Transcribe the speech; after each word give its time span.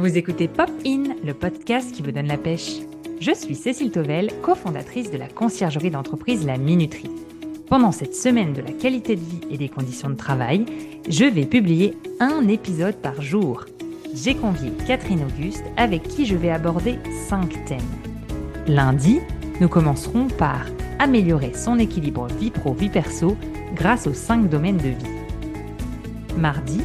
Vous 0.00 0.16
écoutez 0.16 0.48
Pop 0.48 0.70
In, 0.86 1.14
le 1.22 1.34
podcast 1.34 1.92
qui 1.92 2.00
vous 2.00 2.10
donne 2.10 2.26
la 2.26 2.38
pêche. 2.38 2.76
Je 3.20 3.34
suis 3.34 3.54
Cécile 3.54 3.90
Tovel, 3.90 4.30
cofondatrice 4.40 5.10
de 5.10 5.18
la 5.18 5.28
conciergerie 5.28 5.90
d'entreprise 5.90 6.46
La 6.46 6.56
Minuterie. 6.56 7.10
Pendant 7.68 7.92
cette 7.92 8.14
semaine 8.14 8.54
de 8.54 8.62
la 8.62 8.72
qualité 8.72 9.14
de 9.14 9.20
vie 9.20 9.40
et 9.50 9.58
des 9.58 9.68
conditions 9.68 10.08
de 10.08 10.14
travail, 10.14 10.64
je 11.06 11.26
vais 11.26 11.44
publier 11.44 11.98
un 12.18 12.48
épisode 12.48 12.96
par 12.96 13.20
jour. 13.20 13.66
J'ai 14.14 14.34
convié 14.34 14.72
Catherine 14.86 15.22
Auguste 15.22 15.64
avec 15.76 16.04
qui 16.04 16.24
je 16.24 16.34
vais 16.34 16.50
aborder 16.50 16.98
cinq 17.28 17.62
thèmes. 17.66 17.78
Lundi, 18.68 19.20
nous 19.60 19.68
commencerons 19.68 20.28
par 20.28 20.64
améliorer 20.98 21.52
son 21.52 21.78
équilibre 21.78 22.26
vie 22.40 22.50
pro-vie 22.50 22.88
perso 22.88 23.36
grâce 23.74 24.06
aux 24.06 24.14
cinq 24.14 24.48
domaines 24.48 24.78
de 24.78 24.88
vie. 24.88 26.38
Mardi, 26.38 26.80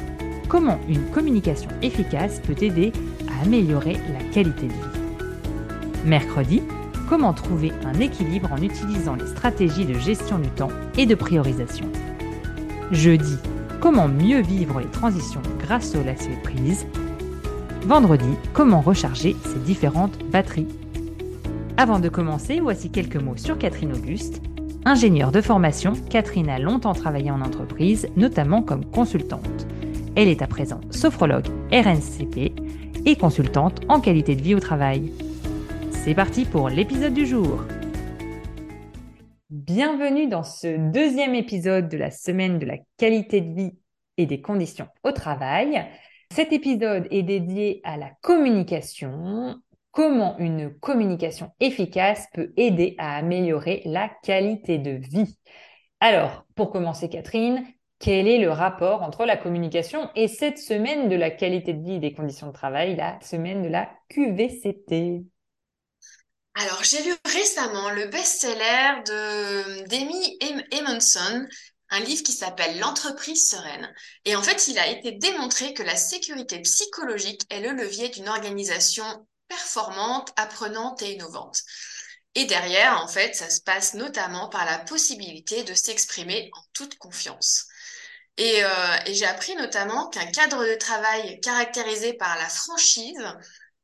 comment 0.47 0.79
une 0.87 1.05
communication 1.11 1.69
efficace 1.81 2.39
peut 2.39 2.55
aider 2.61 2.91
à 3.29 3.43
améliorer 3.43 3.93
la 3.93 4.23
qualité 4.31 4.67
de 4.67 4.71
vie. 4.71 6.05
Mercredi, 6.05 6.61
comment 7.09 7.33
trouver 7.33 7.71
un 7.85 7.99
équilibre 7.99 8.51
en 8.51 8.61
utilisant 8.61 9.15
les 9.15 9.27
stratégies 9.27 9.85
de 9.85 9.93
gestion 9.93 10.39
du 10.39 10.49
temps 10.49 10.71
et 10.97 11.05
de 11.05 11.15
priorisation. 11.15 11.85
Jeudi, 12.91 13.37
comment 13.79 14.07
mieux 14.07 14.41
vivre 14.41 14.79
les 14.79 14.87
transitions 14.87 15.41
grâce 15.59 15.95
au 15.95 16.03
lâcher 16.03 16.37
prise. 16.43 16.85
Vendredi, 17.85 18.29
comment 18.53 18.81
recharger 18.81 19.35
ses 19.43 19.59
différentes 19.59 20.17
batteries. 20.31 20.67
Avant 21.77 21.99
de 21.99 22.09
commencer, 22.09 22.59
voici 22.59 22.89
quelques 22.89 23.17
mots 23.17 23.37
sur 23.37 23.57
Catherine 23.57 23.93
Auguste. 23.93 24.41
Ingénieure 24.85 25.31
de 25.31 25.41
formation, 25.41 25.93
Catherine 26.09 26.49
a 26.49 26.59
longtemps 26.59 26.93
travaillé 26.93 27.31
en 27.31 27.41
entreprise, 27.41 28.07
notamment 28.15 28.61
comme 28.61 28.85
consultante. 28.85 29.67
Elle 30.17 30.29
est 30.29 30.41
à 30.41 30.47
présent 30.47 30.79
sophrologue 30.91 31.47
RNCP 31.73 32.53
et 33.05 33.15
consultante 33.17 33.81
en 33.89 33.99
qualité 33.99 34.37
de 34.37 34.41
vie 34.41 34.55
au 34.55 34.61
travail. 34.61 35.11
C'est 35.91 36.15
parti 36.15 36.45
pour 36.45 36.69
l'épisode 36.69 37.13
du 37.13 37.25
jour. 37.25 37.65
Bienvenue 39.49 40.27
dans 40.27 40.43
ce 40.43 40.77
deuxième 40.89 41.35
épisode 41.35 41.89
de 41.89 41.97
la 41.97 42.11
semaine 42.11 42.59
de 42.59 42.65
la 42.65 42.77
qualité 42.95 43.41
de 43.41 43.53
vie 43.53 43.77
et 44.15 44.25
des 44.25 44.39
conditions 44.39 44.87
au 45.03 45.11
travail. 45.11 45.85
Cet 46.33 46.53
épisode 46.53 47.07
est 47.11 47.23
dédié 47.23 47.81
à 47.83 47.97
la 47.97 48.11
communication, 48.21 49.57
comment 49.91 50.37
une 50.37 50.73
communication 50.79 51.51
efficace 51.59 52.27
peut 52.33 52.53
aider 52.55 52.95
à 52.99 53.17
améliorer 53.17 53.81
la 53.83 54.09
qualité 54.23 54.77
de 54.77 54.91
vie. 54.91 55.37
Alors, 55.99 56.45
pour 56.55 56.71
commencer, 56.71 57.09
Catherine, 57.09 57.65
quel 58.05 58.27
est 58.27 58.37
le 58.37 58.51
rapport 58.51 59.01
entre 59.01 59.25
la 59.25 59.35
communication 59.35 60.11
et 60.15 60.27
cette 60.27 60.59
semaine 60.59 61.09
de 61.09 61.15
la 61.15 61.31
qualité 61.31 61.73
de 61.73 61.83
vie 61.83 61.95
et 61.95 61.99
des 61.99 62.13
conditions 62.13 62.45
de 62.45 62.53
travail, 62.53 62.95
la 62.95 63.19
semaine 63.21 63.63
de 63.63 63.67
la 63.67 63.89
QVCT 64.09 65.23
alors, 66.57 66.85
j'ai 66.85 67.03
lu 67.03 67.13
récemment 67.25 67.89
le 67.89 68.05
best-seller 68.05 69.03
de 69.05 69.87
d'Amy 69.89 70.37
Emonson, 70.71 71.45
un 71.89 71.99
livre 71.99 72.23
qui 72.23 72.31
s'appelle 72.31 72.79
L'entreprise 72.79 73.49
sereine. 73.49 73.93
Et 74.23 74.37
en 74.37 74.41
fait, 74.41 74.69
il 74.69 74.79
a 74.79 74.87
été 74.87 75.11
démontré 75.11 75.73
que 75.73 75.83
la 75.83 75.97
sécurité 75.97 76.61
psychologique 76.61 77.41
est 77.49 77.59
le 77.59 77.73
levier 77.73 78.07
d'une 78.07 78.29
organisation 78.29 79.03
performante, 79.49 80.31
apprenante 80.37 81.01
et 81.01 81.11
innovante. 81.15 81.59
Et 82.35 82.45
derrière, 82.45 83.01
en 83.03 83.09
fait, 83.09 83.35
ça 83.35 83.49
se 83.49 83.59
passe 83.59 83.93
notamment 83.93 84.47
par 84.47 84.63
la 84.63 84.77
possibilité 84.79 85.65
de 85.65 85.73
s'exprimer 85.73 86.51
en 86.53 86.61
toute 86.71 86.97
confiance. 86.97 87.67
Et, 88.37 88.63
euh, 88.63 88.97
et 89.05 89.13
j'ai 89.13 89.25
appris 89.25 89.55
notamment 89.55 90.09
qu'un 90.09 90.25
cadre 90.25 90.65
de 90.65 90.75
travail 90.75 91.39
caractérisé 91.39 92.13
par 92.13 92.37
la 92.37 92.49
franchise 92.49 93.23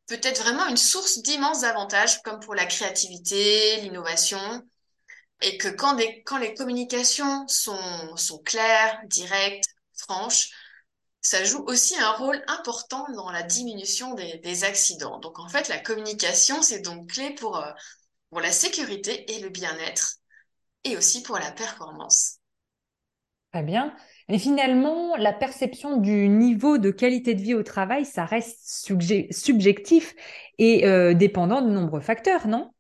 peut 0.07 0.19
être 0.23 0.41
vraiment 0.41 0.67
une 0.67 0.77
source 0.77 1.19
d'immenses 1.19 1.63
avantages, 1.63 2.21
comme 2.21 2.41
pour 2.41 2.53
la 2.53 2.65
créativité, 2.65 3.79
l'innovation, 3.81 4.61
et 5.41 5.57
que 5.57 5.69
quand, 5.69 5.95
les 5.95 6.53
communications 6.53 7.47
sont, 7.47 8.41
claires, 8.45 8.99
directes, 9.05 9.69
franches, 9.97 10.49
ça 11.21 11.43
joue 11.43 11.63
aussi 11.67 11.97
un 11.97 12.11
rôle 12.11 12.43
important 12.47 13.05
dans 13.15 13.31
la 13.31 13.43
diminution 13.43 14.13
des, 14.13 14.63
accidents. 14.63 15.19
Donc 15.19 15.39
en 15.39 15.47
fait, 15.47 15.67
la 15.67 15.79
communication, 15.79 16.61
c'est 16.61 16.81
donc 16.81 17.11
clé 17.11 17.35
euh, 17.43 17.73
pour 18.29 18.41
la 18.41 18.51
sécurité 18.51 19.31
et 19.31 19.39
le 19.39 19.49
bien-être, 19.49 20.15
et 20.83 20.97
aussi 20.97 21.23
pour 21.23 21.37
la 21.37 21.51
performance. 21.51 22.37
Très 23.51 23.63
bien. 23.63 23.95
Mais 24.31 24.39
finalement, 24.39 25.17
la 25.17 25.33
perception 25.33 25.97
du 25.97 26.29
niveau 26.29 26.77
de 26.77 26.89
qualité 26.89 27.35
de 27.35 27.41
vie 27.41 27.53
au 27.53 27.63
travail, 27.63 28.05
ça 28.05 28.23
reste 28.23 28.61
subjectif 28.63 30.15
et 30.57 30.87
euh, 30.87 31.13
dépendant 31.13 31.61
de 31.61 31.69
nombreux 31.69 31.99
facteurs, 31.99 32.47
non? 32.47 32.71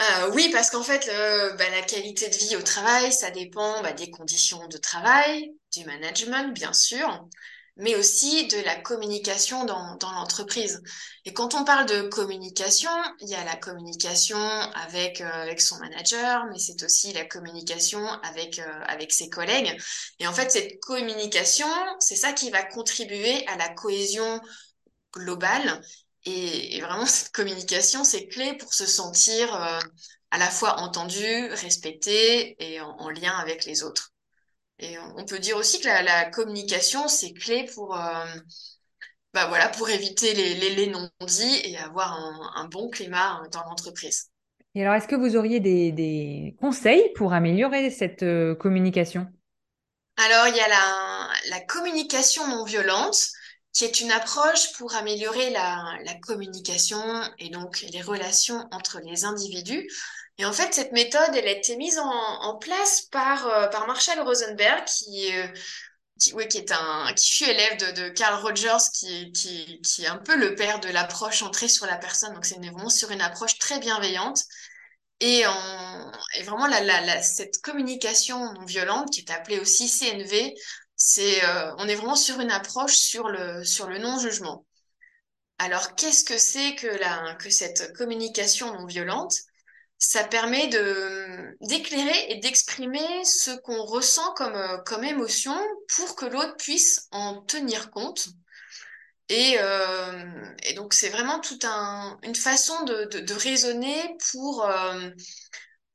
Euh, 0.00 0.32
oui, 0.34 0.50
parce 0.52 0.70
qu'en 0.70 0.82
fait, 0.82 1.08
bah, 1.56 1.64
la 1.70 1.82
qualité 1.82 2.28
de 2.28 2.34
vie 2.34 2.56
au 2.56 2.62
travail, 2.62 3.12
ça 3.12 3.30
dépend 3.30 3.82
bah, 3.82 3.92
des 3.92 4.10
conditions 4.10 4.66
de 4.66 4.78
travail, 4.78 5.54
du 5.72 5.84
management, 5.84 6.52
bien 6.52 6.72
sûr, 6.72 7.28
mais 7.76 7.96
aussi 7.96 8.48
de 8.48 8.58
la 8.64 8.76
communication 8.76 9.64
dans, 9.64 9.96
dans 9.96 10.12
l'entreprise. 10.12 10.82
Et 11.24 11.32
quand 11.32 11.54
on 11.54 11.64
parle 11.64 11.86
de 11.86 12.02
communication, 12.08 12.90
il 13.20 13.28
y 13.28 13.34
a 13.34 13.44
la 13.44 13.56
communication 13.56 14.38
avec, 14.38 15.20
euh, 15.20 15.30
avec 15.30 15.60
son 15.60 15.78
manager, 15.78 16.44
mais 16.50 16.58
c'est 16.58 16.82
aussi 16.82 17.12
la 17.12 17.24
communication 17.24 18.06
avec, 18.22 18.58
euh, 18.58 18.80
avec 18.86 19.12
ses 19.12 19.30
collègues. 19.30 19.74
Et 20.18 20.26
en 20.26 20.34
fait, 20.34 20.50
cette 20.50 20.80
communication, 20.80 21.68
c'est 21.98 22.16
ça 22.16 22.32
qui 22.32 22.50
va 22.50 22.62
contribuer 22.62 23.46
à 23.46 23.56
la 23.56 23.70
cohésion 23.70 24.40
globale. 25.14 25.80
Et, 26.26 26.80
vraiment, 26.82 27.06
cette 27.06 27.32
communication, 27.32 28.04
c'est 28.04 28.28
clé 28.28 28.54
pour 28.54 28.74
se 28.74 28.86
sentir 28.86 29.54
euh, 29.54 29.78
à 30.30 30.38
la 30.38 30.50
fois 30.50 30.80
entendu, 30.80 31.46
respecté 31.52 32.56
et 32.58 32.80
en 32.80 33.08
lien 33.08 33.32
avec 33.38 33.64
les 33.64 33.82
autres. 33.82 34.11
Et 34.82 34.98
on 35.16 35.24
peut 35.24 35.38
dire 35.38 35.56
aussi 35.56 35.80
que 35.80 35.86
la, 35.86 36.24
communication, 36.30 37.06
c'est 37.06 37.32
clé 37.32 37.68
pour, 37.72 37.96
euh, 37.96 38.24
bah 39.32 39.46
voilà, 39.46 39.68
pour 39.68 39.88
éviter 39.88 40.34
les, 40.34 40.74
les, 40.74 40.86
non-dits 40.88 41.60
et 41.64 41.78
avoir 41.78 42.12
un, 42.56 42.66
bon 42.66 42.90
climat 42.90 43.40
euh, 43.40 43.48
dans 43.48 43.62
l'entreprise. 43.62 44.30
Et 44.74 44.82
alors, 44.82 44.94
est-ce 44.94 45.06
que 45.06 45.14
vous 45.14 45.36
auriez 45.36 45.60
des, 45.60 46.56
conseils 46.60 47.12
pour 47.14 47.32
améliorer 47.32 47.90
cette 47.90 48.24
euh, 48.24 48.56
communication? 48.56 49.28
Alors, 50.16 50.48
il 50.48 50.56
y 50.56 50.60
a 50.60 50.68
la, 50.68 51.28
la 51.50 51.60
communication 51.60 52.48
non 52.48 52.64
violente 52.64 53.28
qui 53.72 53.84
est 53.84 54.00
une 54.00 54.10
approche 54.10 54.72
pour 54.72 54.94
améliorer 54.94 55.50
la, 55.50 55.98
communication 56.22 57.02
et 57.38 57.48
donc 57.48 57.80
les 57.90 58.02
relations 58.02 58.68
entre 58.70 59.00
les 59.00 59.24
individus 59.24 59.88
et 60.38 60.44
en 60.44 60.52
fait, 60.52 60.72
cette 60.72 60.92
méthode, 60.92 61.34
elle 61.34 61.46
a 61.46 61.52
été 61.52 61.76
mise 61.76 61.98
en, 61.98 62.56
place 62.56 63.02
par, 63.02 63.46
euh, 63.46 63.68
par 63.68 63.86
Marshall 63.86 64.20
Rosenberg, 64.20 64.84
qui, 64.86 65.32
euh, 65.36 65.46
qui, 66.18 66.58
est 66.58 66.72
un, 66.72 67.12
qui 67.14 67.30
fut 67.30 67.44
élève 67.44 67.94
de, 67.94 68.08
Carl 68.08 68.42
Rogers, 68.42 68.90
qui, 68.94 69.30
qui, 69.32 69.80
qui 69.82 70.04
est 70.04 70.08
un 70.08 70.16
peu 70.16 70.36
le 70.36 70.54
père 70.54 70.80
de 70.80 70.88
l'approche 70.88 71.40
centrée 71.40 71.68
sur 71.68 71.86
la 71.86 71.96
personne. 71.96 72.32
Donc, 72.34 72.46
c'est 72.46 72.56
vraiment 72.56 72.88
sur 72.88 73.10
une 73.10 73.20
approche 73.20 73.58
très 73.58 73.78
bienveillante. 73.78 74.42
Et, 75.20 75.46
en, 75.46 76.12
et 76.34 76.42
vraiment, 76.42 76.66
la, 76.66 77.22
cette 77.22 77.60
communication 77.60 78.52
non 78.54 78.64
violente, 78.64 79.12
qui 79.12 79.20
est 79.20 79.30
appelée 79.30 79.60
aussi 79.60 79.88
CNV, 79.88 80.54
euh, 81.18 81.74
on 81.78 81.88
est 81.88 81.94
vraiment 81.94 82.16
sur 82.16 82.40
une 82.40 82.50
approche 82.50 82.96
sur 82.96 83.28
le, 83.28 83.64
sur 83.64 83.88
le 83.88 83.98
non-jugement. 83.98 84.66
Alors, 85.58 85.94
qu'est-ce 85.94 86.24
que 86.24 86.38
c'est 86.38 86.74
que, 86.76 86.86
la, 86.86 87.34
que 87.36 87.50
cette 87.50 87.92
communication 87.96 88.72
non 88.72 88.86
violente? 88.86 89.34
Ça 89.98 90.24
permet 90.24 90.66
de 90.68 91.56
d'éclairer 91.60 92.32
et 92.32 92.40
d'exprimer 92.40 93.24
ce 93.24 93.52
qu'on 93.62 93.84
ressent 93.84 94.32
comme, 94.34 94.54
euh, 94.56 94.78
comme 94.78 95.04
émotion 95.04 95.56
pour 95.96 96.16
que 96.16 96.26
l'autre 96.26 96.56
puisse 96.56 97.08
en 97.12 97.42
tenir 97.42 97.90
compte. 97.90 98.28
Et, 99.28 99.56
euh, 99.58 100.12
donc, 100.76 100.94
c'est 100.94 101.08
vraiment 101.08 101.40
toute 101.40 101.64
un, 101.64 102.18
une 102.22 102.34
façon 102.34 102.84
de, 102.84 103.04
de, 103.20 103.34
raisonner 103.34 104.16
pour, 104.30 104.68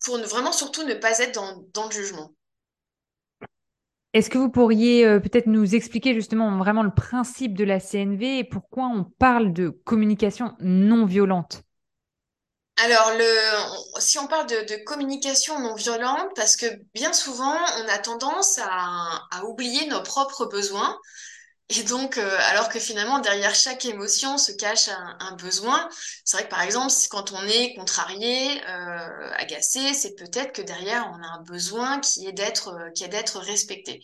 pour 0.03 0.17
vraiment 0.19 0.51
surtout 0.53 0.83
ne 0.83 0.95
pas 0.95 1.19
être 1.19 1.35
dans, 1.35 1.63
dans 1.73 1.85
le 1.85 1.91
jugement. 1.91 2.33
Est-ce 4.17 4.31
que 4.31 4.39
vous 4.39 4.49
pourriez 4.49 5.05
peut-être 5.19 5.45
nous 5.45 5.75
expliquer 5.75 6.15
justement 6.15 6.57
vraiment 6.57 6.81
le 6.81 6.89
principe 6.89 7.55
de 7.55 7.63
la 7.63 7.79
CNV 7.79 8.39
et 8.39 8.43
pourquoi 8.43 8.87
on 8.87 9.03
parle 9.03 9.53
de 9.53 9.69
communication 9.69 10.55
non 10.59 11.05
violente? 11.05 11.61
Alors, 12.83 13.11
si 13.99 14.17
on 14.17 14.25
parle 14.25 14.47
de, 14.47 14.83
communication 14.85 15.59
non 15.59 15.75
violente, 15.75 16.29
parce 16.35 16.55
que 16.55 16.65
bien 16.95 17.13
souvent, 17.13 17.53
on 17.53 17.87
a 17.89 17.99
tendance 17.99 18.59
à 18.63 19.45
oublier 19.45 19.85
nos 19.85 20.01
propres 20.01 20.47
besoins. 20.47 20.97
Et 21.69 21.83
donc, 21.83 22.17
euh, 22.17 22.37
alors 22.49 22.69
que 22.69 22.79
finalement, 22.79 23.19
derrière 23.19 23.53
chaque 23.53 23.83
émotion 23.83 24.37
se 24.37 24.53
cache 24.53 24.87
un, 24.87 25.17
un 25.19 25.35
besoin. 25.35 25.89
C'est 26.23 26.37
vrai 26.37 26.45
que 26.45 26.49
par 26.49 26.61
exemple, 26.61 26.93
quand 27.09 27.33
on 27.33 27.43
est 27.45 27.75
contrarié, 27.75 28.61
euh, 28.69 29.31
agacé, 29.33 29.93
c'est 29.93 30.15
peut-être 30.15 30.53
que 30.53 30.61
derrière, 30.61 31.11
on 31.13 31.21
a 31.21 31.27
un 31.27 31.41
besoin 31.41 31.99
qui 31.99 32.25
est 32.25 32.31
d'être, 32.31 32.69
euh, 32.69 32.89
qui 32.91 33.03
est 33.03 33.09
d'être 33.09 33.39
respecté. 33.39 34.01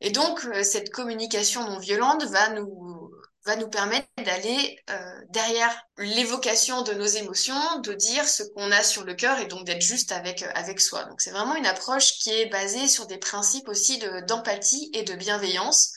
Et 0.00 0.10
donc, 0.10 0.44
euh, 0.44 0.64
cette 0.64 0.90
communication 0.90 1.64
non 1.68 1.78
violente 1.78 2.24
va 2.24 2.50
nous, 2.50 3.10
va 3.44 3.54
nous 3.54 3.68
permettre 3.68 4.08
d'aller 4.24 4.78
euh, 4.90 5.20
derrière 5.30 5.74
l'évocation 5.98 6.82
de 6.82 6.94
nos 6.94 7.06
émotions, 7.06 7.78
de 7.80 7.92
dire 7.94 8.28
ce 8.28 8.42
qu'on 8.42 8.72
a 8.72 8.82
sur 8.82 9.04
le 9.04 9.14
cœur 9.14 9.38
et 9.38 9.46
donc 9.46 9.64
d'être 9.64 9.82
juste 9.82 10.10
avec, 10.10 10.42
avec 10.54 10.80
soi. 10.80 11.04
Donc 11.04 11.20
c'est 11.20 11.30
vraiment 11.30 11.54
une 11.54 11.66
approche 11.66 12.14
qui 12.18 12.30
est 12.30 12.46
basée 12.46 12.88
sur 12.88 13.06
des 13.06 13.18
principes 13.18 13.68
aussi 13.68 14.00
d'empathie 14.26 14.90
et 14.94 15.04
de 15.04 15.14
bienveillance 15.14 15.92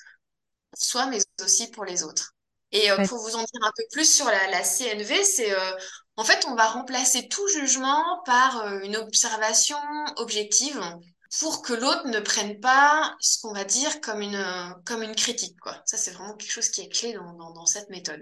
soi, 0.77 1.07
mais 1.07 1.19
aussi 1.43 1.69
pour 1.71 1.85
les 1.85 2.03
autres. 2.03 2.33
Et 2.71 2.89
euh, 2.91 3.05
pour 3.05 3.19
vous 3.19 3.35
en 3.35 3.43
dire 3.43 3.61
un 3.63 3.71
peu 3.75 3.83
plus 3.91 4.09
sur 4.09 4.25
la, 4.25 4.49
la 4.49 4.63
CNV, 4.63 5.23
c'est 5.23 5.53
en 6.15 6.23
fait 6.23 6.45
on 6.47 6.55
va 6.55 6.67
remplacer 6.67 7.27
tout 7.27 7.47
jugement 7.49 8.21
par 8.25 8.65
une 8.83 8.95
observation 8.95 9.77
objective 10.15 10.81
pour 11.39 11.61
que 11.61 11.73
l'autre 11.73 12.07
ne 12.07 12.19
prenne 12.19 12.59
pas 12.59 13.15
ce 13.19 13.39
qu'on 13.39 13.53
va 13.53 13.63
dire 13.63 14.01
comme 14.01 14.21
une, 14.21 14.45
comme 14.85 15.01
une 15.01 15.15
critique. 15.15 15.57
Quoi. 15.59 15.81
Ça, 15.85 15.97
c'est 15.97 16.11
vraiment 16.11 16.35
quelque 16.35 16.51
chose 16.51 16.69
qui 16.69 16.81
est 16.81 16.89
clé 16.89 17.13
dans, 17.13 17.53
dans, 17.53 17.65
cette 17.65 17.89
méthode. 17.89 18.21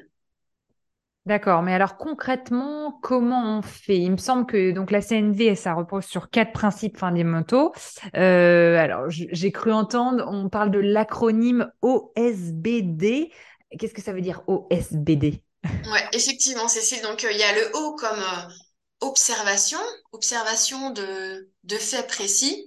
D'accord, 1.26 1.62
mais 1.62 1.74
alors 1.74 1.98
concrètement, 1.98 2.98
comment 3.04 3.60
on 3.60 3.62
fait? 3.62 3.98
Il 3.98 4.12
me 4.12 4.18
semble 4.18 4.46
que 4.46 4.72
donc 4.72 4.90
la 4.90 5.02
CNV, 5.02 5.56
ça 5.56 5.74
repose 5.74 6.06
sur 6.06 6.30
quatre 6.30 6.54
principes 6.54 6.98
fondamentaux. 6.98 7.74
Euh, 8.16 8.78
alors, 8.78 9.04
j'ai 9.10 9.52
cru 9.52 9.72
entendre, 9.72 10.26
on 10.28 10.50
parle 10.50 10.72
de 10.72 10.80
l'acronyme 10.80 11.72
OSBD. 11.82 13.32
Qu'est-ce 13.78 13.94
que 13.94 14.02
ça 14.02 14.14
veut 14.14 14.22
dire 14.22 14.42
OSBD 14.48 15.44
Ouais, 15.92 16.08
effectivement, 16.14 16.68
Cécile. 16.68 17.02
Donc, 17.02 17.24
euh, 17.24 17.32
il 17.32 17.38
y 17.38 17.44
a 17.44 17.54
le 17.54 17.76
O 17.76 17.96
comme 17.96 18.20
euh, 18.20 18.50
observation, 19.02 19.80
observation 20.12 20.92
de, 20.92 21.50
de 21.64 21.76
faits 21.78 22.08
précis. 22.08 22.66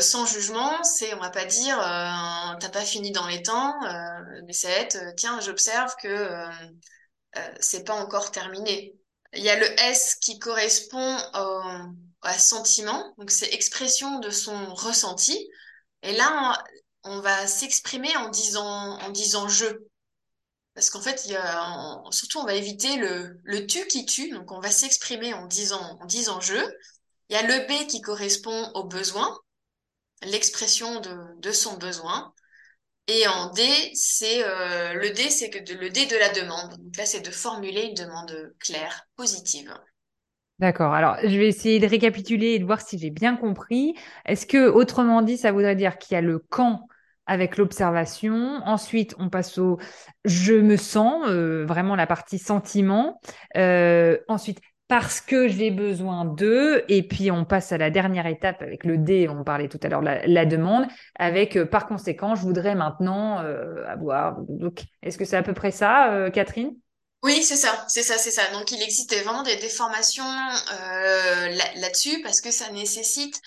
Sans 0.00 0.24
jugement, 0.24 0.82
c'est, 0.84 1.12
on 1.14 1.20
va 1.20 1.28
pas 1.28 1.44
dire, 1.44 1.78
euh, 1.78 2.56
t'as 2.58 2.70
pas 2.70 2.80
fini 2.80 3.12
dans 3.12 3.26
les 3.26 3.42
temps, 3.42 3.74
mais 4.46 4.54
c'est 4.54 4.70
être, 4.70 4.96
tiens, 5.16 5.38
j'observe 5.40 5.94
que 6.02 6.08
c'est 7.60 7.84
pas 7.84 7.94
encore 7.94 8.30
terminé. 8.30 8.94
Il 9.32 9.42
y 9.42 9.50
a 9.50 9.58
le 9.58 9.68
S 9.80 10.16
qui 10.16 10.38
correspond 10.38 11.18
au, 11.34 11.60
à 12.22 12.38
sentiment, 12.38 13.14
donc 13.18 13.30
c'est 13.30 13.52
expression 13.52 14.18
de 14.18 14.30
son 14.30 14.74
ressenti. 14.74 15.48
Et 16.02 16.12
là, 16.12 16.64
on, 17.04 17.20
va 17.20 17.46
s'exprimer 17.46 18.14
en 18.16 18.28
disant, 18.28 18.98
en 18.98 19.10
disant 19.10 19.48
je. 19.48 19.66
Parce 20.74 20.90
qu'en 20.90 21.00
fait, 21.00 21.18
surtout, 22.10 22.38
on 22.38 22.44
va 22.44 22.54
éviter 22.54 22.96
le, 22.96 23.40
le 23.44 23.66
tu 23.66 23.86
qui 23.86 24.04
tue, 24.04 24.30
donc 24.30 24.52
on 24.52 24.60
va 24.60 24.70
s'exprimer 24.70 25.32
en 25.34 25.46
disant, 25.46 25.98
en 26.00 26.04
disant 26.04 26.40
je. 26.40 26.56
Il 27.28 27.34
y 27.34 27.36
a 27.36 27.42
le 27.42 27.66
B 27.66 27.86
qui 27.88 28.00
correspond 28.00 28.70
au 28.74 28.84
besoin, 28.84 29.38
l'expression 30.22 31.00
de, 31.00 31.16
de, 31.38 31.52
son 31.52 31.76
besoin. 31.76 32.32
Et 33.08 33.26
en 33.28 33.50
D, 33.50 33.62
c'est 33.94 34.42
euh, 34.44 34.94
le 34.94 35.10
D, 35.10 35.30
c'est 35.30 35.50
que 35.50 35.58
le 35.72 35.90
D 35.90 36.06
de 36.06 36.16
la 36.16 36.28
demande. 36.30 36.76
Donc 36.78 36.96
là, 36.96 37.06
c'est 37.06 37.20
de 37.20 37.30
formuler 37.30 37.84
une 37.84 37.94
demande 37.94 38.54
claire, 38.58 39.06
positive. 39.16 39.72
D'accord. 40.58 40.94
Alors, 40.94 41.16
je 41.22 41.38
vais 41.38 41.48
essayer 41.48 41.78
de 41.78 41.86
récapituler 41.86 42.54
et 42.54 42.58
de 42.58 42.64
voir 42.64 42.80
si 42.80 42.98
j'ai 42.98 43.10
bien 43.10 43.36
compris. 43.36 43.94
Est-ce 44.24 44.46
que, 44.46 44.68
autrement 44.68 45.22
dit, 45.22 45.36
ça 45.36 45.52
voudrait 45.52 45.76
dire 45.76 45.98
qu'il 45.98 46.14
y 46.14 46.18
a 46.18 46.22
le 46.22 46.38
quand 46.38 46.88
avec 47.26 47.56
l'observation. 47.56 48.62
Ensuite, 48.64 49.14
on 49.18 49.28
passe 49.28 49.58
au 49.58 49.78
je 50.24 50.54
me 50.54 50.76
sens, 50.76 51.24
euh, 51.28 51.66
vraiment 51.66 51.96
la 51.96 52.06
partie 52.06 52.38
sentiment. 52.38 53.20
Euh, 53.56 54.18
ensuite, 54.28 54.60
parce 54.88 55.20
que 55.20 55.48
j'ai 55.48 55.70
besoin 55.70 56.24
d'eux. 56.24 56.84
Et 56.88 57.06
puis, 57.06 57.30
on 57.30 57.44
passe 57.44 57.72
à 57.72 57.78
la 57.78 57.90
dernière 57.90 58.26
étape 58.26 58.62
avec 58.62 58.84
le 58.84 58.98
D, 58.98 59.28
on 59.28 59.42
parlait 59.42 59.68
tout 59.68 59.80
à 59.82 59.88
l'heure, 59.88 60.02
la, 60.02 60.26
la, 60.26 60.46
demande, 60.46 60.86
avec, 61.16 61.56
euh, 61.56 61.66
par 61.66 61.86
conséquent, 61.86 62.34
je 62.34 62.42
voudrais 62.42 62.74
maintenant 62.74 63.40
euh, 63.40 63.84
avoir. 63.86 64.36
Donc, 64.48 64.84
est-ce 65.02 65.18
que 65.18 65.24
c'est 65.24 65.36
à 65.36 65.42
peu 65.42 65.54
près 65.54 65.72
ça, 65.72 66.12
euh, 66.12 66.30
Catherine? 66.30 66.72
Oui, 67.22 67.42
c'est 67.42 67.56
ça, 67.56 67.84
c'est 67.88 68.02
ça, 68.02 68.18
c'est 68.18 68.30
ça. 68.30 68.42
Donc, 68.52 68.70
il 68.70 68.80
existe 68.82 69.12
vraiment 69.12 69.42
des 69.42 69.56
déformations 69.56 70.24
euh, 70.24 71.48
là-dessus 71.76 72.22
parce 72.22 72.40
que 72.40 72.52
ça 72.52 72.70
nécessite 72.70 73.40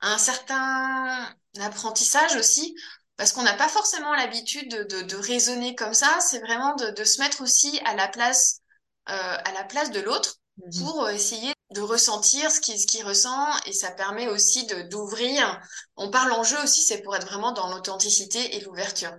un 0.00 0.18
certain 0.18 1.28
apprentissage 1.60 2.36
aussi, 2.36 2.76
parce 3.16 3.32
qu'on 3.32 3.42
n'a 3.42 3.54
pas 3.54 3.68
forcément 3.68 4.14
l'habitude 4.14 4.68
de, 4.68 5.16
raisonner 5.16 5.74
comme 5.74 5.94
ça. 5.94 6.18
C'est 6.20 6.40
vraiment 6.40 6.76
de, 6.76 6.90
de, 6.90 7.04
se 7.04 7.20
mettre 7.20 7.42
aussi 7.42 7.80
à 7.84 7.96
la 7.96 8.06
place, 8.06 8.60
à 9.06 9.52
la 9.54 9.64
place 9.64 9.90
de 9.90 10.00
l'autre 10.00 10.40
Mhm. 10.56 10.70
pour 10.78 11.08
essayer 11.10 11.52
de 11.74 11.80
ressentir 11.80 12.50
ce 12.50 12.60
qu'il 12.60 12.78
ce 12.78 12.86
qui 12.86 13.02
ressent 13.02 13.46
et 13.66 13.72
ça 13.72 13.90
permet 13.90 14.28
aussi 14.28 14.66
de 14.66 14.82
d'ouvrir. 14.82 15.60
On 15.96 16.10
parle 16.10 16.32
en 16.32 16.44
jeu 16.44 16.56
aussi, 16.62 16.82
c'est 16.82 17.02
pour 17.02 17.16
être 17.16 17.26
vraiment 17.26 17.52
dans 17.52 17.70
l'authenticité 17.74 18.56
et 18.56 18.60
l'ouverture. 18.60 19.12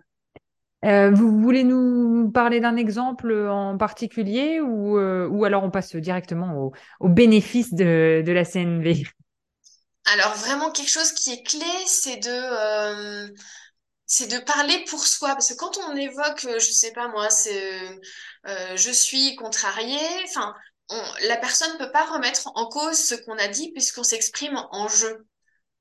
Euh, 0.84 1.10
vous 1.12 1.42
voulez 1.42 1.64
nous 1.64 2.30
parler 2.32 2.60
d'un 2.60 2.76
exemple 2.76 3.34
en 3.50 3.76
particulier 3.78 4.60
ou, 4.62 4.98
euh, 5.00 5.28
ou 5.30 5.44
alors 5.46 5.64
on 5.64 5.72
passe 5.72 5.96
directement 5.96 6.56
au, 6.60 6.74
au 7.00 7.10
bénéfice 7.10 7.74
de, 7.74 8.22
de 8.26 8.32
la 8.32 8.46
CNV 8.46 9.04
Alors 10.06 10.36
vraiment 10.36 10.72
quelque 10.72 10.90
chose 10.92 11.12
qui 11.14 11.32
est 11.32 11.44
clé, 11.44 11.66
c'est 11.88 12.18
de 12.18 12.30
euh, 12.30 13.28
c'est 14.08 14.28
de 14.28 14.40
parler 14.46 14.86
pour 14.90 15.06
soi 15.08 15.30
parce 15.30 15.50
que 15.50 15.56
quand 15.58 15.78
on 15.80 15.96
évoque, 15.96 16.42
je 16.60 16.72
sais 16.72 16.92
pas 16.94 17.08
moi, 17.10 17.30
c'est 17.30 17.82
euh, 18.48 18.78
je 18.78 18.92
suis 18.92 19.36
contrariée, 19.36 19.98
enfin 20.26 20.54
la 20.90 21.38
personne 21.38 21.74
ne 21.74 21.78
peut 21.78 21.92
pas 21.92 22.06
remettre 22.06 22.52
en 22.56 22.68
cause 22.68 22.98
ce 22.98 23.16
qu'on 23.16 23.38
a 23.38 23.48
dit 23.48 23.72
puisqu'on 23.72 24.04
s'exprime 24.04 24.60
en 24.72 24.88
jeu. 24.88 25.26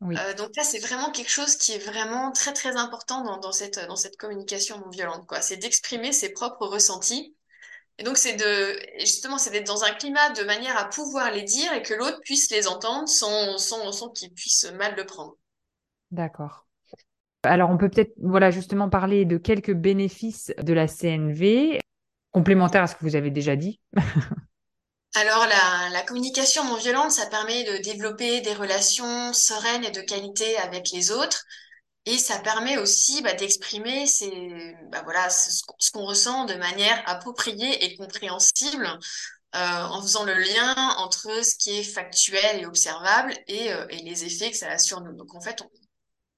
Euh, 0.03 0.35
donc 0.35 0.51
là, 0.57 0.65
c'est 0.65 0.81
vraiment 0.81 1.11
quelque 1.11 1.31
chose 1.31 1.57
qui 1.57 1.73
est 1.73 1.79
vraiment 1.79 2.31
très 2.33 2.53
très 2.53 2.77
important 2.77 3.23
dans, 3.23 3.39
dans 3.39 3.53
cette, 3.53 3.79
dans 3.87 3.97
cette 3.97 4.17
communication 4.17 4.79
non 4.79 4.91
violente. 4.91 5.27
Quoi. 5.27 5.41
C'est 5.41 5.57
d'exprimer 5.57 6.13
ses 6.13 6.33
propres 6.33 6.67
ressentis. 6.67 7.35
Et 7.99 8.03
donc 8.03 8.17
c'est 8.17 8.35
de 8.35 8.77
justement 8.99 9.39
c'est 9.39 9.51
d'être 9.51 9.67
dans 9.69 9.85
un 9.85 9.93
climat 9.93 10.31
de 10.31 10.43
manière 10.43 10.77
à 10.77 10.89
pouvoir 10.89 11.31
les 11.31 11.43
dire 11.43 11.73
et 11.73 11.83
que 11.83 11.95
l'autre 11.95 12.19
puisse 12.23 12.51
les 12.51 12.67
entendre 12.67 13.09
sans, 13.09 13.57
sans, 13.57 13.93
sans 13.93 14.09
qu'il 14.11 14.33
puisse 14.33 14.65
mal 14.77 14.97
le 14.97 15.07
prendre. 15.07 15.37
D'accord. 16.11 16.67
Alors 17.45 17.71
on 17.71 17.77
peut 17.77 17.89
peut-être 17.89 18.13
voilà 18.21 18.51
justement 18.51 18.91
parler 18.91 19.25
de 19.25 19.37
quelques 19.37 19.73
bénéfices 19.73 20.53
de 20.61 20.73
la 20.73 20.89
CNV 20.89 21.79
complémentaires 22.33 22.83
à 22.83 22.87
ce 22.89 22.97
que 22.97 23.05
vous 23.05 23.15
avez 23.15 23.31
déjà 23.31 23.55
dit. 23.55 23.81
Alors, 25.15 25.47
la, 25.47 25.91
la, 25.91 26.03
communication 26.03 26.65
non 26.65 26.77
violente, 26.77 27.13
ça 27.13 27.27
permet 27.27 27.63
de 27.65 27.79
développer 27.83 28.41
des 28.41 28.53
relations 28.55 29.33
sereines 29.33 29.85
et 29.85 29.93
de 29.93 30.01
qualité 30.01 30.57
avec 30.59 30.91
les 30.91 31.13
autres. 31.13 31.45
Et 32.07 32.19
ça 32.19 32.39
permet 32.41 32.77
aussi 32.79 33.23
bah, 33.23 33.33
d'exprimer 33.35 34.05
bah, 34.91 35.03
voilà, 35.05 35.31
ce, 35.31 35.63
qu'on 35.93 36.05
ressent 36.05 36.45
de 36.45 36.55
manière 36.55 37.03
appropriée 37.07 37.85
et 37.85 37.97
compréhensible 37.97 38.87
euh, 39.55 39.59
en 39.59 40.03
faisant 40.03 40.25
le 40.25 40.35
lien 40.35 40.75
entre 40.99 41.45
ce 41.45 41.55
qui 41.57 41.79
est 41.79 41.85
factuel 41.85 42.61
et 42.61 42.67
observable 42.67 43.35
et, 43.47 43.73
euh, 43.73 43.87
et 43.91 43.99
les 43.99 44.25
effets 44.25 44.51
que 44.51 44.57
ça 44.57 44.71
a 44.71 44.79
sur 44.79 45.01
nous. 45.01 45.15
Donc, 45.17 45.35
en 45.35 45.41
fait, 45.41 45.63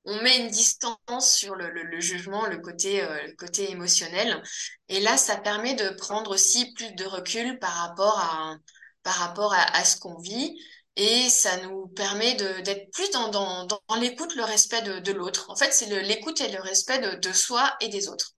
on 0.07 0.23
met 0.23 0.39
une 0.39 0.51
distance 0.51 1.35
sur 1.35 1.57
le, 1.57 2.01
jugement, 2.01 2.47
le 2.47 2.59
côté, 2.59 3.03
euh, 3.03 3.27
le 3.27 3.33
côté 3.35 3.71
émotionnel. 3.71 4.43
Et 4.89 5.01
là, 5.01 5.17
ça 5.17 5.37
permet 5.37 5.75
de 5.75 5.91
prendre 5.91 6.31
aussi 6.31 6.73
plus 6.75 6.93
de 6.93 7.05
recul 7.05 7.59
par 7.59 7.73
rapport 7.73 8.19
à, 8.19 9.85
ce 9.85 9.97
qu'on 9.99 10.19
vit. 10.19 10.57
Et 10.95 11.29
ça 11.29 11.59
nous 11.59 11.89
permet 11.89 12.35
d'être 12.35 12.91
plus 12.93 13.11
dans, 13.11 13.67
l'écoute, 14.01 14.35
le 14.37 14.45
respect 14.45 14.83
de, 14.83 15.13
l'autre. 15.13 15.51
En 15.51 15.57
fait, 15.57 15.73
c'est 15.73 15.87
l'écoute 16.03 16.41
et 16.41 16.49
le 16.49 16.61
respect 16.61 17.19
de 17.19 17.33
soi 17.33 17.77
et 17.81 17.89
des 17.89 18.09
autres. 18.09 18.37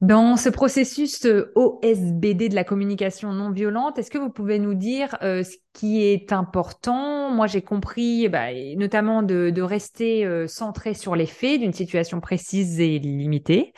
Dans 0.00 0.36
ce 0.36 0.48
processus 0.48 1.26
euh, 1.26 1.50
OSBD 1.56 2.48
de 2.48 2.54
la 2.54 2.62
communication 2.62 3.32
non 3.32 3.50
violente, 3.50 3.98
est-ce 3.98 4.12
que 4.12 4.18
vous 4.18 4.30
pouvez 4.30 4.60
nous 4.60 4.74
dire 4.74 5.16
euh, 5.22 5.42
ce 5.42 5.56
qui 5.72 6.04
est 6.04 6.32
important? 6.32 7.30
Moi, 7.30 7.48
j'ai 7.48 7.62
compris, 7.62 8.28
bah, 8.28 8.52
notamment 8.76 9.24
de, 9.24 9.60
rester 9.60 10.24
euh, 10.24 10.46
centré 10.46 10.94
sur 10.94 11.16
les 11.16 11.26
faits 11.26 11.60
d'une 11.60 11.72
situation 11.72 12.20
précise 12.20 12.78
et 12.78 13.00
limitée. 13.00 13.72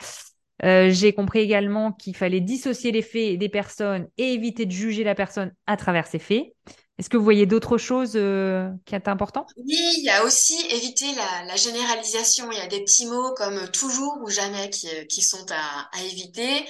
J'ai 0.63 1.11
compris 1.13 1.39
également 1.39 1.91
qu'il 1.91 2.15
fallait 2.15 2.39
dissocier 2.39 2.91
les 2.91 3.01
faits 3.01 3.39
des 3.39 3.49
personnes 3.49 4.07
et 4.19 4.33
éviter 4.33 4.67
de 4.67 4.71
juger 4.71 5.03
la 5.03 5.15
personne 5.15 5.51
à 5.65 5.75
travers 5.75 6.05
ces 6.05 6.19
faits. 6.19 6.53
Est-ce 6.97 7.09
que 7.09 7.17
vous 7.17 7.23
voyez 7.23 7.45
d'autres 7.45 7.77
choses 7.77 8.13
euh, 8.15 8.69
qui 8.85 8.93
sont 8.93 9.07
importantes? 9.07 9.51
Oui, 9.57 9.93
il 9.97 10.03
y 10.03 10.09
a 10.09 10.23
aussi 10.23 10.55
éviter 10.69 11.07
la, 11.15 11.55
généralisation. 11.55 12.51
Il 12.51 12.57
y 12.57 12.61
a 12.61 12.67
des 12.67 12.83
petits 12.83 13.07
mots 13.07 13.33
comme 13.35 13.67
toujours 13.71 14.17
ou 14.21 14.29
jamais 14.29 14.69
qui, 14.69 14.87
qui 15.07 15.21
sont 15.21 15.45
à, 15.51 15.89
à 15.91 16.03
éviter. 16.03 16.65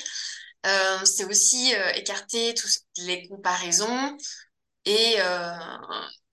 Euh, 0.66 1.06
c'est 1.06 1.26
aussi 1.26 1.74
euh, 1.76 1.90
écarter 1.96 2.54
toutes 2.54 2.70
les 2.98 3.28
comparaisons 3.28 4.16
et, 4.86 5.16
euh, 5.18 5.54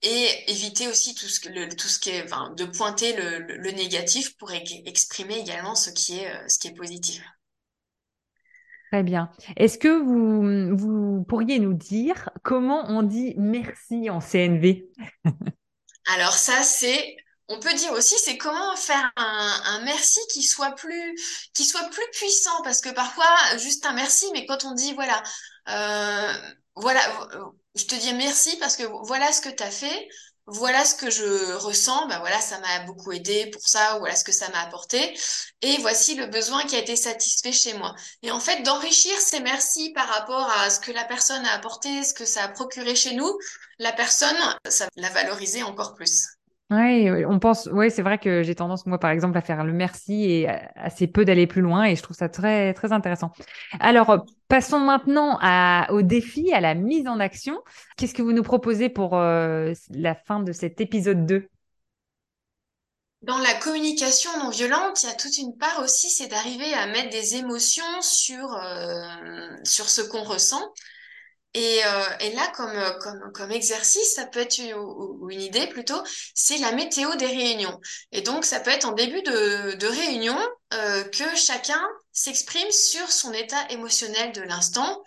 et 0.03 0.51
éviter 0.51 0.87
aussi 0.87 1.15
tout 1.15 1.27
ce, 1.27 1.49
le, 1.49 1.67
tout 1.75 1.87
ce 1.87 1.99
qui 1.99 2.11
est, 2.11 2.25
de 2.55 2.65
pointer 2.65 3.15
le, 3.15 3.39
le, 3.39 3.57
le 3.57 3.71
négatif 3.71 4.37
pour 4.37 4.51
exprimer 4.51 5.39
également 5.39 5.75
ce 5.75 5.89
qui 5.89 6.19
est, 6.19 6.47
ce 6.47 6.59
qui 6.59 6.67
est 6.67 6.73
positif. 6.73 7.21
Très 8.91 9.03
bien. 9.03 9.29
Est-ce 9.55 9.77
que 9.77 9.87
vous, 9.87 11.23
pourriez 11.25 11.59
nous 11.59 11.73
dire 11.73 12.29
comment 12.43 12.85
on 12.87 13.03
dit 13.03 13.35
merci 13.37 14.09
en 14.09 14.19
CNV 14.19 14.89
Alors 16.15 16.33
ça, 16.33 16.63
c'est 16.63 17.15
on 17.49 17.59
peut 17.59 17.73
dire 17.73 17.91
aussi, 17.93 18.15
c'est 18.17 18.37
comment 18.37 18.75
faire 18.75 19.11
un, 19.15 19.81
merci 19.83 20.19
qui 20.31 20.43
soit 20.43 20.71
plus, 20.71 21.15
qui 21.53 21.65
soit 21.65 21.87
plus 21.89 22.05
puissant, 22.13 22.61
parce 22.63 22.79
que 22.79 22.89
parfois, 22.89 23.25
juste 23.57 23.85
un 23.87 23.93
merci, 23.93 24.25
mais 24.33 24.45
quand 24.45 24.65
on 24.65 24.73
dit, 24.73 24.93
voilà, 24.93 25.23
euh, 25.69 26.33
voilà, 26.75 27.01
je 27.75 27.85
te 27.85 27.95
dis 27.95 28.13
merci 28.13 28.55
parce 28.57 28.75
que 28.75 28.83
voilà 29.07 29.31
ce 29.31 29.41
que 29.41 29.49
tu 29.49 29.63
as 29.63 29.71
fait, 29.71 30.09
voilà 30.51 30.85
ce 30.85 30.95
que 30.95 31.09
je 31.09 31.53
ressens, 31.55 32.07
ben 32.07 32.19
voilà, 32.19 32.39
ça 32.41 32.59
m'a 32.59 32.79
beaucoup 32.85 33.11
aidé 33.11 33.47
pour 33.47 33.61
ça, 33.67 33.97
voilà 33.99 34.15
ce 34.15 34.23
que 34.23 34.31
ça 34.31 34.49
m'a 34.49 34.61
apporté, 34.61 35.17
et 35.61 35.77
voici 35.77 36.15
le 36.15 36.27
besoin 36.27 36.63
qui 36.63 36.75
a 36.75 36.79
été 36.79 36.95
satisfait 36.95 37.51
chez 37.51 37.73
moi. 37.73 37.93
Et 38.21 38.31
en 38.31 38.39
fait, 38.39 38.63
d'enrichir 38.63 39.17
ces 39.19 39.39
merci 39.39 39.91
par 39.93 40.07
rapport 40.07 40.49
à 40.51 40.69
ce 40.69 40.79
que 40.79 40.91
la 40.91 41.05
personne 41.05 41.45
a 41.45 41.53
apporté, 41.53 42.03
ce 42.03 42.13
que 42.13 42.25
ça 42.25 42.43
a 42.43 42.47
procuré 42.49 42.95
chez 42.95 43.13
nous, 43.13 43.37
la 43.79 43.91
personne, 43.93 44.37
ça 44.67 44.87
l'a 44.95 45.09
valoriser 45.09 45.63
encore 45.63 45.93
plus. 45.93 46.38
Oui, 46.71 47.09
on 47.27 47.39
pense, 47.39 47.65
ouais, 47.65 47.89
c'est 47.89 48.03
vrai 48.03 48.19
que 48.19 48.43
j'ai 48.43 48.53
tendance, 48.53 48.85
moi, 48.85 48.99
par 48.99 49.09
exemple, 49.09 49.35
à 49.35 49.41
faire 49.41 49.63
le 49.63 49.73
merci 49.73 50.25
et 50.25 50.47
assez 50.75 51.07
peu 51.07 51.25
d'aller 51.25 51.47
plus 51.47 51.61
loin 51.61 51.85
et 51.85 51.95
je 51.95 52.03
trouve 52.03 52.15
ça 52.15 52.29
très, 52.29 52.75
très 52.75 52.91
intéressant. 52.91 53.31
Alors, 53.79 54.23
passons 54.47 54.79
maintenant 54.79 55.39
au 55.89 56.03
défi, 56.03 56.53
à 56.53 56.61
la 56.61 56.75
mise 56.75 57.07
en 57.07 57.19
action. 57.19 57.59
Qu'est-ce 57.97 58.13
que 58.13 58.21
vous 58.21 58.33
nous 58.33 58.43
proposez 58.43 58.89
pour 58.89 59.17
euh, 59.17 59.73
la 59.89 60.13
fin 60.13 60.41
de 60.41 60.51
cet 60.51 60.79
épisode 60.79 61.25
2? 61.25 61.49
Dans 63.23 63.39
la 63.39 63.55
communication 63.55 64.29
non 64.37 64.49
violente, 64.49 65.01
il 65.01 65.07
y 65.07 65.11
a 65.11 65.15
toute 65.15 65.37
une 65.39 65.57
part 65.57 65.81
aussi, 65.83 66.09
c'est 66.11 66.27
d'arriver 66.27 66.71
à 66.75 66.85
mettre 66.85 67.09
des 67.09 67.35
émotions 67.35 68.01
sur, 68.01 68.53
euh, 68.53 69.47
sur 69.63 69.89
ce 69.89 70.01
qu'on 70.01 70.23
ressent. 70.23 70.71
Et, 71.55 71.81
euh, 71.83 72.17
et, 72.19 72.31
là, 72.33 72.47
comme, 72.55 72.99
comme, 73.01 73.31
comme 73.33 73.51
exercice, 73.51 74.13
ça 74.13 74.27
peut 74.27 74.39
être 74.39 74.59
une, 74.59 75.41
idée 75.41 75.67
plutôt, 75.67 76.01
c'est 76.35 76.57
la 76.57 76.71
météo 76.71 77.15
des 77.15 77.25
réunions. 77.25 77.79
Et 78.11 78.21
donc, 78.21 78.45
ça 78.45 78.59
peut 78.59 78.69
être 78.69 78.85
en 78.85 78.91
début 78.91 79.21
de, 79.23 79.73
de 79.75 79.87
réunion 79.87 80.37
euh, 80.73 81.03
que 81.05 81.35
chacun 81.35 81.81
s'exprime 82.11 82.69
sur 82.71 83.11
son 83.11 83.33
état 83.33 83.67
émotionnel 83.71 84.31
de 84.31 84.41
l'instant. 84.41 85.03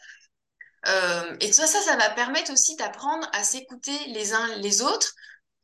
Euh, 0.89 1.37
et 1.41 1.53
ça, 1.53 1.69
ça, 1.69 1.81
ça 1.81 1.97
va 1.97 2.11
permettre 2.11 2.53
aussi 2.53 2.75
d'apprendre 2.75 3.29
à 3.33 3.45
s'écouter 3.45 3.97
les 4.09 4.33
uns 4.33 4.57
les 4.57 4.83
autres, 4.83 5.15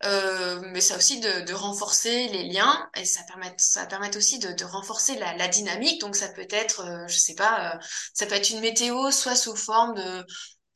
euh, 0.05 0.61
mais 0.73 0.81
ça 0.81 0.97
aussi 0.97 1.19
de, 1.19 1.53
renforcer 1.53 2.29
les 2.29 2.45
liens 2.45 2.89
et 2.95 3.05
ça 3.05 3.21
permet 3.25 3.53
ça 3.59 3.85
permet 3.85 4.17
aussi 4.17 4.39
de, 4.39 4.65
renforcer 4.65 5.19
la, 5.19 5.35
la, 5.37 5.49
dynamique 5.49 6.01
donc 6.01 6.15
ça 6.15 6.29
peut 6.29 6.47
être 6.51 6.87
euh, 6.87 7.09
je 7.09 7.19
sais 7.19 7.35
pas 7.35 7.75
euh, 7.75 7.79
ça 8.15 8.27
peut 8.27 8.37
être 8.37 8.51
une 8.51 8.61
météo 8.61 9.11
soit 9.11 9.35
sous 9.35 9.57
forme 9.57 9.95
de 9.95 10.25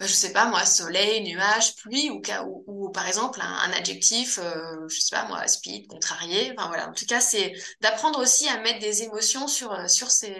bah, 0.02 0.08
je 0.08 0.12
sais 0.12 0.32
pas 0.32 0.48
moi, 0.48 0.64
soleil, 0.64 1.22
nuage, 1.22 1.76
pluie, 1.76 2.10
ou, 2.10 2.20
ou, 2.66 2.86
ou 2.86 2.90
par 2.90 3.06
exemple 3.06 3.38
un, 3.40 3.70
adjectif, 3.72 4.40
euh, 4.42 4.88
je 4.88 5.00
sais 5.00 5.14
pas 5.14 5.28
moi, 5.28 5.46
speed, 5.46 5.86
contrarié. 5.86 6.52
Enfin 6.56 6.66
voilà, 6.66 6.88
en 6.88 6.92
tout 6.92 7.06
cas, 7.06 7.20
c'est 7.20 7.52
d'apprendre 7.80 8.20
aussi 8.20 8.48
à 8.48 8.60
mettre 8.60 8.80
des 8.80 9.04
émotions 9.04 9.46
sur, 9.46 9.72
euh, 9.72 9.86
sur, 9.86 10.10
ces, 10.10 10.34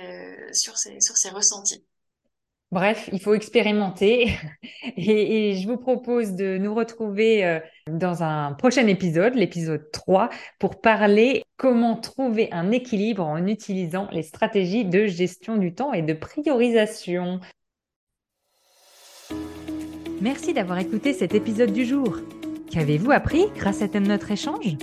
sur, 0.52 0.76
ces, 0.76 1.00
sur 1.00 1.16
ces 1.16 1.30
ressentis. 1.30 1.84
Bref, 2.72 3.08
il 3.12 3.20
faut 3.20 3.34
expérimenter 3.34 4.34
et, 4.96 5.50
et, 5.50 5.54
je 5.54 5.68
vous 5.68 5.76
propose 5.76 6.32
de 6.32 6.58
nous 6.58 6.74
retrouver 6.74 7.44
euh, 7.44 7.60
dans 7.86 8.24
un 8.24 8.54
prochain 8.54 8.88
épisode, 8.88 9.36
l'épisode 9.36 9.92
3, 9.92 10.28
pour 10.58 10.80
parler 10.80 11.44
comment 11.56 11.94
trouver 11.94 12.48
un 12.50 12.72
équilibre 12.72 13.24
en 13.24 13.46
utilisant 13.46 14.08
les 14.10 14.24
stratégies 14.24 14.86
de 14.86 15.06
gestion 15.06 15.56
du 15.56 15.72
temps 15.72 15.92
et 15.92 16.02
de 16.02 16.14
priorisation. 16.14 17.38
Merci 20.22 20.52
d'avoir 20.52 20.78
écouté 20.78 21.12
cet 21.12 21.34
épisode 21.34 21.72
du 21.72 21.84
jour. 21.84 22.18
Qu'avez-vous 22.70 23.10
appris 23.10 23.46
grâce 23.56 23.82
à 23.82 23.88
notre 23.98 24.30
échange? 24.30 24.76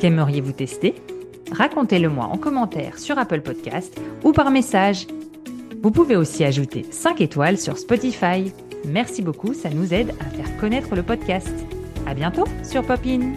Qu'aimeriez-vous 0.00 0.52
tester? 0.52 0.94
Racontez-le 1.52 2.08
moi 2.08 2.24
en 2.24 2.38
commentaire 2.38 2.98
sur 2.98 3.18
Apple 3.18 3.42
Podcast 3.42 4.00
ou 4.24 4.32
par 4.32 4.50
message. 4.50 5.06
Vous 5.82 5.90
pouvez 5.90 6.16
aussi 6.16 6.42
ajouter 6.42 6.86
5 6.90 7.20
étoiles 7.20 7.58
sur 7.58 7.76
Spotify. 7.76 8.50
Merci 8.86 9.20
beaucoup, 9.20 9.52
ça 9.52 9.68
nous 9.68 9.92
aide 9.92 10.14
à 10.20 10.24
faire 10.30 10.56
connaître 10.56 10.96
le 10.96 11.02
podcast. 11.02 11.52
À 12.06 12.14
bientôt 12.14 12.44
sur 12.62 12.82
Popin. 12.82 13.34